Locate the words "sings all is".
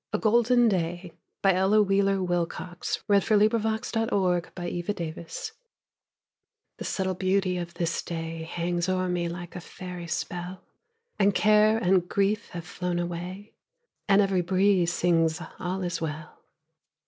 14.91-16.01